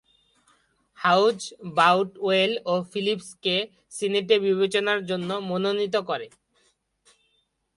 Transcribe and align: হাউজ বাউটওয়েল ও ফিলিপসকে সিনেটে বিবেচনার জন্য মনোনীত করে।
হাউজ 0.97 1.39
বাউটওয়েল 1.77 2.51
ও 2.65 2.73
ফিলিপসকে 2.91 3.55
সিনেটে 3.91 4.35
বিবেচনার 4.39 4.99
জন্য 5.05 5.29
মনোনীত 5.49 5.95
করে। 6.09 6.27